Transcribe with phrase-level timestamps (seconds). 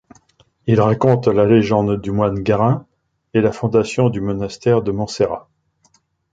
[0.65, 2.87] Il raconte la légende du moine Garín
[3.35, 5.47] et la fondation du monastère de Monsterrat.